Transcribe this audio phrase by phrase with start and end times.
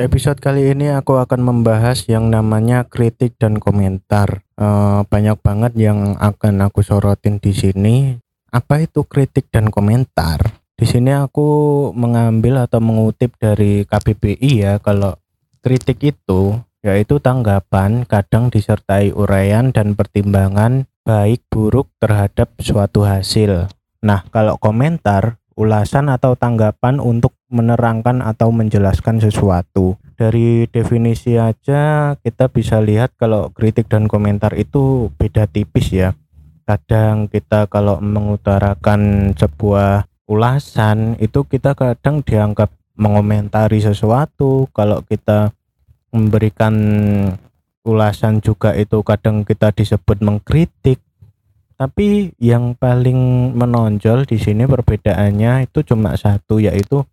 [0.00, 4.40] Episode kali ini aku akan membahas yang namanya kritik dan komentar.
[4.56, 8.16] Uh, banyak banget yang akan aku sorotin di sini.
[8.48, 10.56] Apa itu kritik dan komentar?
[10.72, 15.20] Di sini aku mengambil atau mengutip dari KBBI ya kalau
[15.60, 23.68] kritik itu yaitu tanggapan kadang disertai uraian dan pertimbangan baik buruk terhadap suatu hasil.
[24.00, 29.98] Nah, kalau komentar ulasan atau tanggapan untuk menerangkan atau menjelaskan sesuatu.
[30.14, 36.14] Dari definisi aja kita bisa lihat kalau kritik dan komentar itu beda tipis ya.
[36.64, 44.70] Kadang kita kalau mengutarakan sebuah ulasan itu kita kadang dianggap mengomentari sesuatu.
[44.70, 45.50] Kalau kita
[46.14, 46.74] memberikan
[47.82, 51.00] ulasan juga itu kadang kita disebut mengkritik
[51.80, 57.08] tapi yang paling menonjol di sini perbedaannya itu cuma satu yaitu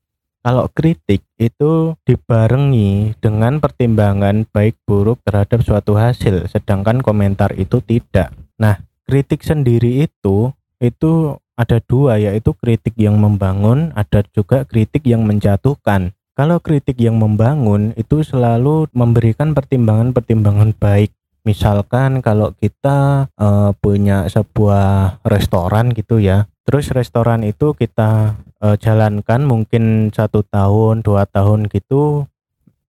[0.48, 8.32] kalau kritik itu dibarengi dengan pertimbangan baik buruk terhadap suatu hasil sedangkan komentar itu tidak.
[8.56, 15.28] Nah, kritik sendiri itu itu ada dua yaitu kritik yang membangun, ada juga kritik yang
[15.28, 16.16] menjatuhkan.
[16.40, 21.12] Kalau kritik yang membangun itu selalu memberikan pertimbangan-pertimbangan baik
[21.44, 29.48] misalkan kalau kita uh, punya sebuah restoran gitu ya terus restoran itu kita uh, jalankan
[29.48, 32.28] mungkin satu tahun dua tahun gitu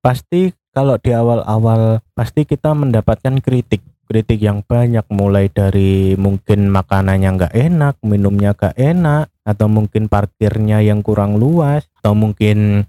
[0.02, 3.78] pasti kalau di awal-awal pasti kita mendapatkan kritik
[4.10, 10.82] kritik yang banyak mulai dari mungkin makanannya nggak enak minumnya nggak enak atau mungkin parkirnya
[10.82, 12.88] yang kurang luas atau mungkin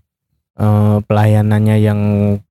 [0.57, 2.01] uh, pelayanannya yang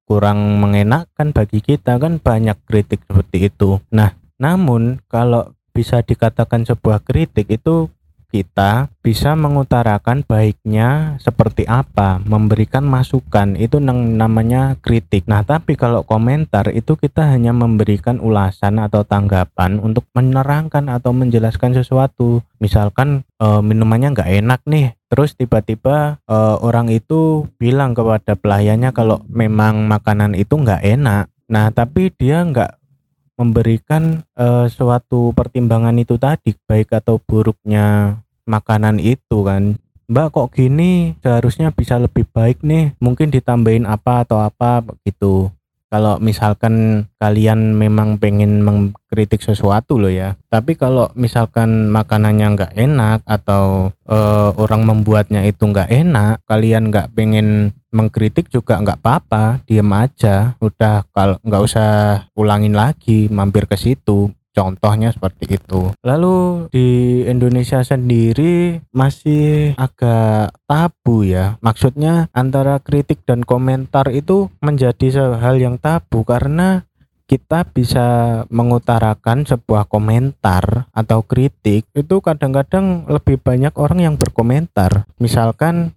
[0.07, 3.77] kurang mengenakan bagi kita kan banyak kritik seperti itu.
[3.93, 7.93] Nah, namun kalau bisa dikatakan sebuah kritik itu
[8.29, 15.25] kita bisa mengutarakan baiknya seperti apa, memberikan masukan itu namanya kritik.
[15.25, 21.73] Nah, tapi kalau komentar itu kita hanya memberikan ulasan atau tanggapan untuk menerangkan atau menjelaskan
[21.73, 22.45] sesuatu.
[22.61, 29.25] Misalkan e, minumannya nggak enak nih, terus tiba-tiba e, orang itu bilang kepada pelayannya kalau
[29.33, 31.33] memang makanan itu nggak enak.
[31.49, 32.79] Nah, tapi dia nggak
[33.39, 39.77] memberikan uh, suatu pertimbangan itu tadi baik atau buruknya makanan itu kan.
[40.09, 41.13] Mbak kok gini?
[41.21, 42.97] Seharusnya bisa lebih baik nih.
[42.97, 45.53] Mungkin ditambahin apa atau apa gitu.
[45.89, 50.37] Kalau misalkan kalian memang pengen mengkritik sesuatu loh ya.
[50.53, 57.09] Tapi kalau misalkan makanannya nggak enak atau uh, orang membuatnya itu nggak enak kalian nggak
[57.17, 59.65] pengen mengkritik juga nggak apa-apa.
[59.65, 60.57] Diem aja.
[60.61, 61.89] Udah kalau nggak usah
[62.37, 65.95] ulangin lagi mampir ke situ Contohnya seperti itu.
[66.03, 71.55] Lalu di Indonesia sendiri masih agak tabu ya.
[71.63, 76.83] Maksudnya antara kritik dan komentar itu menjadi hal yang tabu karena
[77.31, 78.07] kita bisa
[78.51, 85.07] mengutarakan sebuah komentar atau kritik itu kadang-kadang lebih banyak orang yang berkomentar.
[85.23, 85.95] Misalkan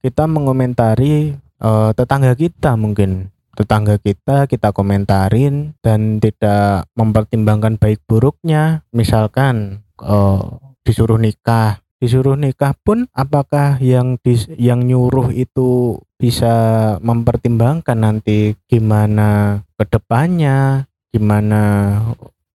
[0.00, 8.86] kita mengomentari uh, tetangga kita mungkin tetangga kita kita komentarin dan tidak mempertimbangkan baik buruknya.
[8.94, 11.82] Misalkan uh, disuruh nikah.
[11.98, 16.54] Disuruh nikah pun apakah yang dis, yang nyuruh itu bisa
[17.02, 21.62] mempertimbangkan nanti gimana ke depannya gimana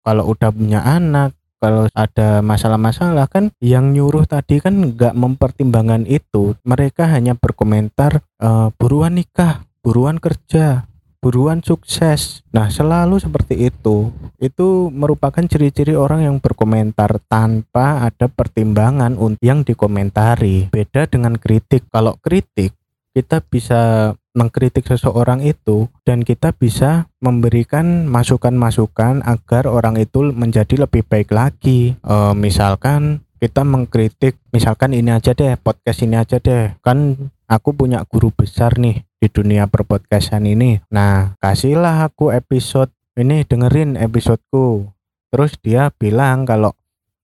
[0.07, 6.59] kalau udah punya anak kalau ada masalah-masalah kan yang nyuruh tadi kan nggak mempertimbangkan itu.
[6.67, 10.87] Mereka hanya berkomentar e, buruan nikah buruan kerja
[11.23, 12.43] buruan sukses.
[12.51, 14.11] Nah, selalu seperti itu.
[14.43, 20.67] Itu merupakan ciri-ciri orang yang berkomentar tanpa ada pertimbangan untuk yang dikomentari.
[20.75, 21.87] Beda dengan kritik.
[21.95, 22.75] Kalau kritik,
[23.15, 31.05] kita bisa mengkritik seseorang itu dan kita bisa memberikan masukan-masukan agar orang itu menjadi lebih
[31.07, 31.95] baik lagi.
[32.01, 36.73] E, misalkan kita mengkritik, misalkan ini aja deh, podcast ini aja deh.
[36.81, 40.83] Kan aku punya guru besar nih di dunia perpodcastan ini.
[40.91, 44.91] Nah, kasihlah aku episode ini dengerin episodeku.
[45.31, 46.75] Terus dia bilang kalau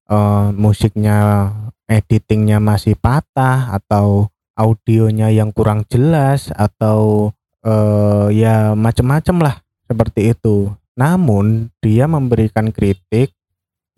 [0.07, 1.51] uh, musiknya
[1.91, 7.31] editingnya masih patah atau audionya yang kurang jelas atau
[7.67, 10.71] uh, ya macam-macam lah seperti itu.
[10.95, 13.35] Namun dia memberikan kritik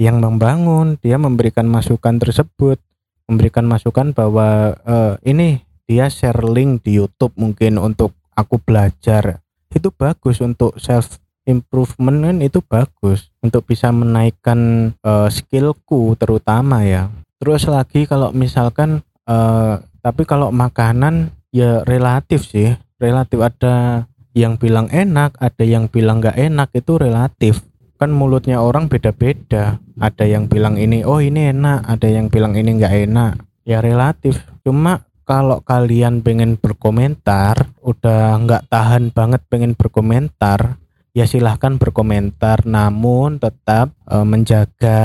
[0.02, 2.82] yang membangun, dia memberikan masukan tersebut,
[3.30, 5.62] memberikan masukan bahwa uh, ini
[5.92, 9.44] dia share link di YouTube mungkin untuk aku belajar.
[9.68, 17.12] Itu bagus untuk self improvement kan itu bagus untuk bisa menaikkan uh, skillku terutama ya.
[17.44, 22.72] Terus lagi kalau misalkan uh, tapi kalau makanan ya relatif sih.
[23.02, 27.68] Relatif ada yang bilang enak ada yang bilang nggak enak itu relatif.
[28.00, 29.84] Kan mulutnya orang beda-beda.
[30.00, 33.34] Ada yang bilang ini oh ini enak ada yang bilang ini nggak enak.
[33.68, 34.40] Ya relatif.
[34.64, 40.76] Cuma kalau kalian pengen berkomentar udah nggak tahan banget pengen berkomentar
[41.16, 42.68] ya silahkan berkomentar.
[42.68, 45.00] Namun tetap e, menjaga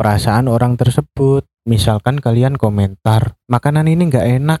[0.00, 1.44] perasaan orang tersebut.
[1.68, 4.60] Misalkan kalian komentar makanan ini nggak enak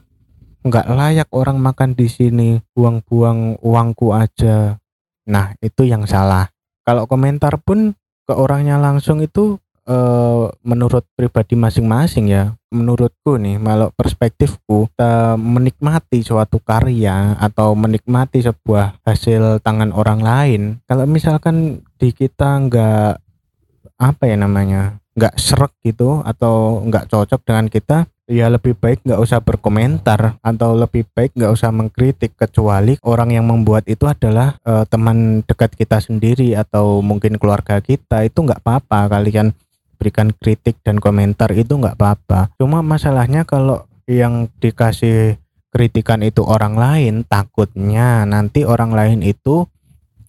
[0.62, 4.76] nggak layak orang makan di sini buang-buang uangku aja.
[5.24, 6.52] Nah itu yang salah.
[6.84, 7.96] Kalau komentar pun
[8.28, 9.56] ke orangnya langsung itu
[9.86, 18.40] uh, menurut pribadi masing-masing ya menurutku nih kalau perspektifku kita menikmati suatu karya atau menikmati
[18.40, 20.62] sebuah hasil tangan orang lain.
[20.88, 23.20] Kalau misalkan di kita nggak
[24.00, 29.20] apa ya namanya nggak serak gitu atau nggak cocok dengan kita ya lebih baik nggak
[29.20, 34.88] usah berkomentar atau lebih baik nggak usah mengkritik kecuali orang yang membuat itu adalah uh,
[34.88, 39.12] teman dekat kita sendiri atau mungkin keluarga kita itu nggak apa-apa.
[39.12, 39.52] Kalian
[40.02, 45.38] berikan kritik dan komentar itu nggak apa-apa cuma masalahnya kalau yang dikasih
[45.70, 49.70] kritikan itu orang lain takutnya nanti orang lain itu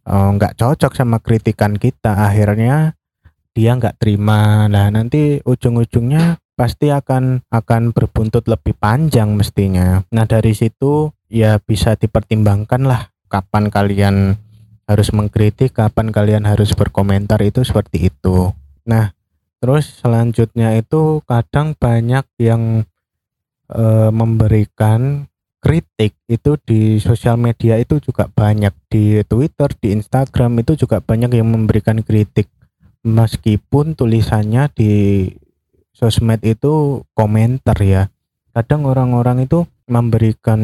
[0.06, 2.94] eh, nggak uh, cocok sama kritikan kita akhirnya
[3.58, 10.06] dia nggak terima nah nanti ujung-ujungnya pasti akan akan berbuntut lebih panjang mestinya.
[10.14, 14.38] Nah dari situ ya bisa dipertimbangkan lah kapan kalian
[14.86, 18.54] harus mengkritik, kapan kalian harus berkomentar itu seperti itu.
[18.86, 19.18] Nah
[19.63, 22.83] terus selanjutnya itu kadang banyak yang
[23.71, 25.31] e, memberikan
[25.63, 28.75] kritik itu di sosial media itu juga banyak.
[28.92, 32.51] Di Twitter, di Instagram itu juga banyak yang memberikan kritik.
[33.07, 34.92] Meskipun tulisannya di
[35.95, 38.12] sosmed itu komentar ya.
[38.51, 40.60] Kadang orang-orang itu memberikan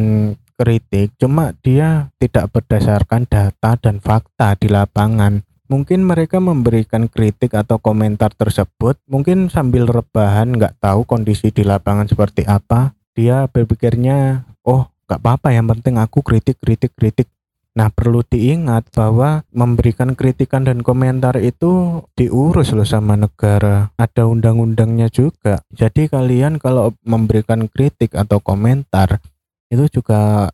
[0.59, 7.77] kritik cuma dia tidak berdasarkan data dan fakta di lapangan mungkin mereka memberikan kritik atau
[7.77, 14.89] komentar tersebut mungkin sambil rebahan nggak tahu kondisi di lapangan seperti apa dia berpikirnya oh
[15.05, 17.29] nggak apa-apa yang penting aku kritik kritik kritik
[17.77, 23.95] Nah, perlu diingat bahwa memberikan kritikan dan komentar itu diurus loh sama negara.
[23.95, 25.63] Ada undang-undangnya juga.
[25.71, 29.23] Jadi kalian kalau memberikan kritik atau komentar
[29.71, 30.51] itu juga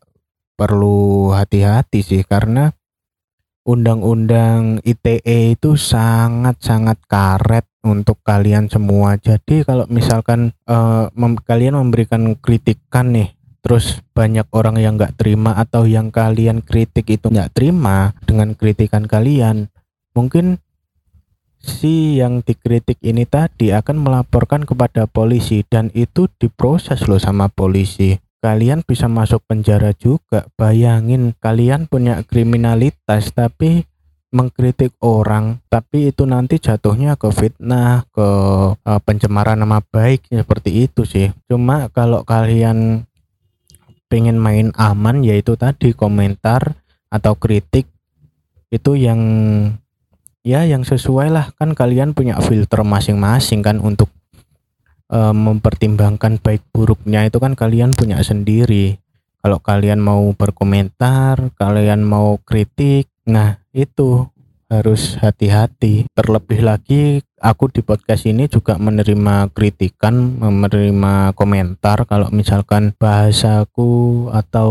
[0.54, 2.70] perlu hati-hati sih karena
[3.66, 9.18] undang-undang ITE itu sangat-sangat karet untuk kalian semua.
[9.18, 13.34] Jadi kalau misalkan uh, mem kalian memberikan kritikan nih
[13.66, 19.10] terus banyak orang yang nggak terima atau yang kalian kritik itu nggak terima dengan kritikan
[19.10, 19.74] kalian
[20.14, 20.62] mungkin
[21.58, 28.14] si yang dikritik ini tadi akan melaporkan kepada polisi dan itu diproses loh sama polisi
[28.46, 30.46] kalian bisa masuk penjara juga.
[30.54, 33.82] Bayangin kalian punya kriminalitas tapi
[34.30, 38.28] mengkritik orang tapi itu nanti jatuhnya ke fitnah ke
[38.78, 41.34] uh, pencemaran nama baik seperti itu sih.
[41.50, 43.02] Cuma kalau kalian
[44.06, 46.78] pengen main aman yaitu tadi komentar
[47.10, 47.90] atau kritik
[48.70, 49.18] itu yang
[50.46, 51.50] ya yang sesuai lah.
[51.58, 54.06] Kan kalian punya filter masing-masing kan untuk
[55.10, 58.98] e, mempertimbangkan baik buruknya itu kan kalian punya sendiri
[59.40, 64.30] kalau kalian mau berkomentar kalian mau kritik nah itu
[64.66, 66.10] harus hati-hati.
[66.10, 74.70] Terlebih lagi aku di podcast ini juga menerima kritikan, menerima komentar kalau misalkan bahasaku atau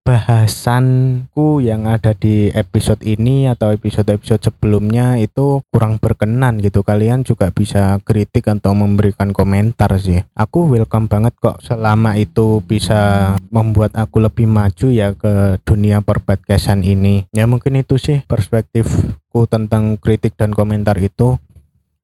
[0.00, 6.80] bahasanku yang ada di episode ini atau episode-episode sebelumnya itu kurang berkenan gitu.
[6.80, 10.24] Kalian juga bisa kritik atau memberikan komentar sih.
[10.34, 16.82] Aku welcome banget kok selama itu bisa membuat aku lebih maju ya ke dunia perbadcasan
[16.82, 17.28] ini.
[17.36, 21.36] Ya mungkin itu sih perspektifku tentang kritik dan komentar itu.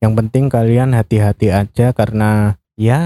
[0.04, 3.00] Yang penting kalian hati-hati aja karena ya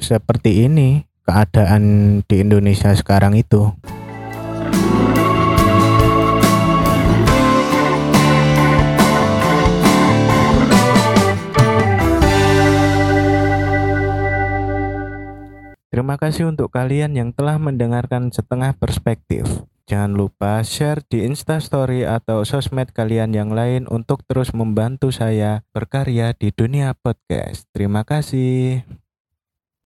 [0.00, 1.82] seperti ini keadaan
[2.26, 3.70] di Indonesia sekarang itu.
[15.90, 19.46] Terima kasih untuk kalian yang telah mendengarkan setengah perspektif.
[19.86, 26.30] Jangan lupa share di Instastory atau sosmed kalian yang lain untuk terus membantu saya berkarya
[26.34, 27.66] di dunia podcast.
[27.74, 28.99] Terima kasih.